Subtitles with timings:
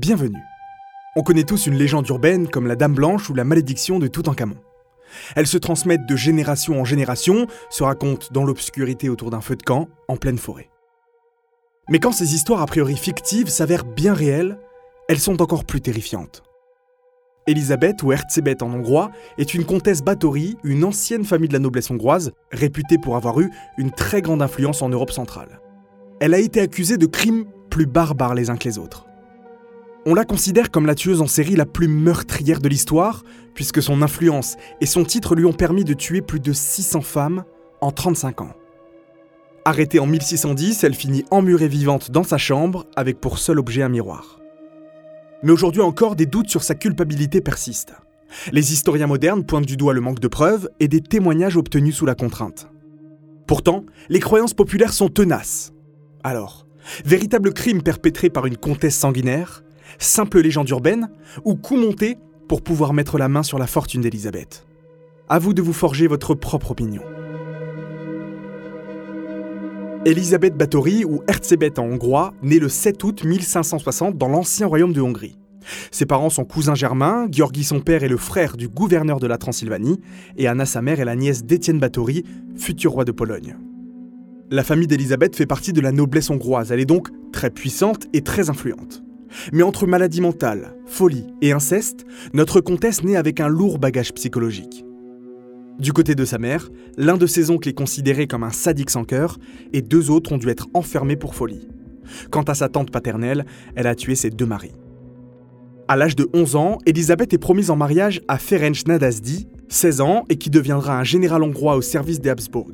[0.00, 0.42] Bienvenue.
[1.14, 4.56] On connaît tous une légende urbaine comme la Dame Blanche ou la malédiction de Toutankhamon.
[5.36, 9.62] Elles se transmettent de génération en génération, se racontent dans l'obscurité autour d'un feu de
[9.62, 10.70] camp, en pleine forêt.
[11.90, 14.58] Mais quand ces histoires a priori fictives s'avèrent bien réelles,
[15.10, 16.44] elles sont encore plus terrifiantes.
[17.46, 21.90] Elisabeth, ou Erzsébet en hongrois, est une comtesse Báthory, une ancienne famille de la noblesse
[21.90, 25.60] hongroise, réputée pour avoir eu une très grande influence en Europe centrale.
[26.20, 29.04] Elle a été accusée de crimes plus barbares les uns que les autres.
[30.06, 33.22] On la considère comme la tueuse en série la plus meurtrière de l'histoire,
[33.54, 37.44] puisque son influence et son titre lui ont permis de tuer plus de 600 femmes
[37.82, 38.54] en 35 ans.
[39.66, 43.90] Arrêtée en 1610, elle finit emmurée vivante dans sa chambre avec pour seul objet un
[43.90, 44.40] miroir.
[45.42, 47.94] Mais aujourd'hui encore, des doutes sur sa culpabilité persistent.
[48.52, 52.06] Les historiens modernes pointent du doigt le manque de preuves et des témoignages obtenus sous
[52.06, 52.68] la contrainte.
[53.46, 55.72] Pourtant, les croyances populaires sont tenaces.
[56.24, 56.66] Alors,
[57.04, 59.62] véritable crime perpétré par une comtesse sanguinaire
[59.98, 61.10] simple légende urbaine
[61.44, 64.66] ou coup monté pour pouvoir mettre la main sur la fortune d'Elisabeth
[65.28, 67.02] À vous de vous forger votre propre opinion.
[70.06, 75.02] Elisabeth Báthory, ou Erzsébet en hongrois, née le 7 août 1560 dans l'ancien royaume de
[75.02, 75.36] Hongrie.
[75.90, 79.36] Ses parents sont cousins germains, Georgi son père est le frère du gouverneur de la
[79.36, 80.00] Transylvanie,
[80.38, 82.24] et Anna sa mère est la nièce d'Étienne Báthory,
[82.56, 83.56] futur roi de Pologne.
[84.50, 88.22] La famille d'Elisabeth fait partie de la noblesse hongroise, elle est donc très puissante et
[88.22, 89.02] très influente.
[89.52, 94.84] Mais entre maladie mentale, folie et inceste, notre comtesse naît avec un lourd bagage psychologique.
[95.78, 99.04] Du côté de sa mère, l'un de ses oncles est considéré comme un sadique sans
[99.04, 99.38] cœur
[99.72, 101.68] et deux autres ont dû être enfermés pour folie.
[102.30, 104.74] Quant à sa tante paternelle, elle a tué ses deux maris.
[105.88, 110.24] À l'âge de 11 ans, Elisabeth est promise en mariage à Ferenc Nadasdy, 16 ans,
[110.28, 112.72] et qui deviendra un général hongrois au service des Habsbourg.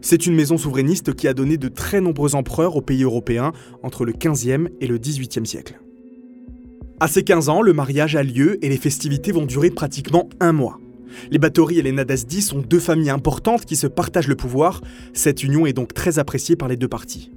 [0.00, 4.04] C'est une maison souverainiste qui a donné de très nombreux empereurs aux pays européens entre
[4.04, 5.80] le 15e et le 18e siècle.
[7.04, 10.52] À ses 15 ans, le mariage a lieu et les festivités vont durer pratiquement un
[10.52, 10.80] mois.
[11.30, 14.80] Les Báthory et les Nadasdi sont deux familles importantes qui se partagent le pouvoir.
[15.12, 17.30] Cette union est donc très appréciée par les deux parties.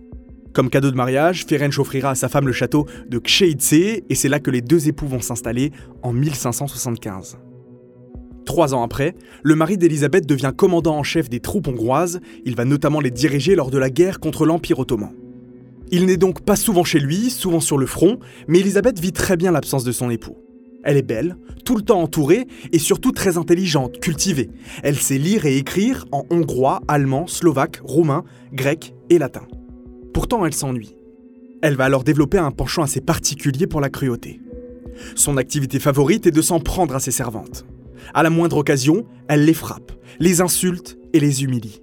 [0.53, 4.29] Comme cadeau de mariage, Ferenc offrira à sa femme le château de Ksheice et c'est
[4.29, 7.37] là que les deux époux vont s'installer en 1575.
[8.45, 12.21] Trois ans après, le mari d'Élisabeth devient commandant en chef des troupes hongroises.
[12.45, 15.11] Il va notamment les diriger lors de la guerre contre l'Empire ottoman.
[15.91, 19.37] Il n'est donc pas souvent chez lui, souvent sur le front, mais Elisabeth vit très
[19.37, 20.37] bien l'absence de son époux.
[20.83, 24.49] Elle est belle, tout le temps entourée et surtout très intelligente, cultivée.
[24.83, 29.47] Elle sait lire et écrire en hongrois, allemand, slovaque, roumain, grec et latin.
[30.13, 30.95] Pourtant, elle s'ennuie.
[31.61, 34.41] Elle va alors développer un penchant assez particulier pour la cruauté.
[35.15, 37.65] Son activité favorite est de s'en prendre à ses servantes.
[38.13, 41.81] À la moindre occasion, elle les frappe, les insulte et les humilie.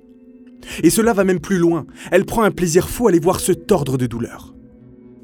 [0.82, 3.52] Et cela va même plus loin, elle prend un plaisir fou à les voir se
[3.52, 4.54] tordre de douleur.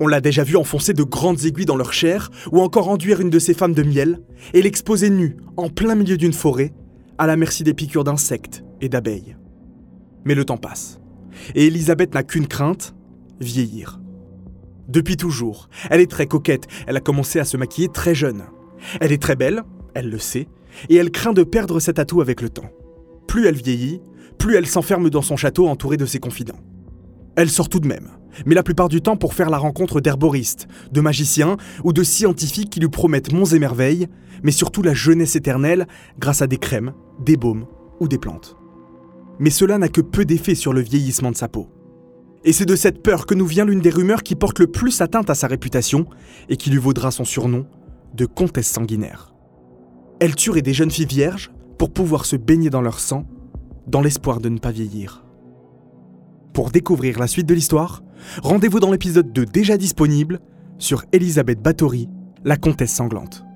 [0.03, 3.29] On l'a déjà vu enfoncer de grandes aiguilles dans leur chair, ou encore enduire une
[3.29, 4.21] de ses femmes de miel,
[4.55, 6.73] et l'exposer nue, en plein milieu d'une forêt,
[7.19, 9.37] à la merci des piqûres d'insectes et d'abeilles.
[10.25, 11.01] Mais le temps passe,
[11.55, 12.95] et Elisabeth n'a qu'une crainte,
[13.41, 14.01] vieillir.
[14.89, 18.45] Depuis toujours, elle est très coquette, elle a commencé à se maquiller très jeune.
[19.01, 19.63] Elle est très belle,
[19.95, 20.49] elle le sait,
[20.89, 22.71] et elle craint de perdre cet atout avec le temps.
[23.31, 24.01] Plus elle vieillit,
[24.39, 26.59] plus elle s'enferme dans son château entourée de ses confidents.
[27.37, 28.09] Elle sort tout de même,
[28.45, 32.71] mais la plupart du temps pour faire la rencontre d'herboristes, de magiciens ou de scientifiques
[32.71, 34.09] qui lui promettent monts et merveilles,
[34.43, 35.87] mais surtout la jeunesse éternelle
[36.19, 37.67] grâce à des crèmes, des baumes
[38.01, 38.57] ou des plantes.
[39.39, 41.69] Mais cela n'a que peu d'effet sur le vieillissement de sa peau.
[42.45, 45.01] Et c'est de cette peur que nous vient l'une des rumeurs qui porte le plus
[45.03, 46.07] atteinte à sa réputation
[46.49, 47.65] et qui lui vaudra son surnom
[48.13, 49.33] de comtesse sanguinaire.
[50.19, 53.25] Elle tuerait des jeunes filles vierges pour pouvoir se baigner dans leur sang
[53.87, 55.25] dans l'espoir de ne pas vieillir.
[56.53, 58.03] Pour découvrir la suite de l'histoire,
[58.43, 60.41] rendez-vous dans l'épisode 2 déjà disponible
[60.77, 62.11] sur Elisabeth Báthory,
[62.45, 63.47] la comtesse sanglante.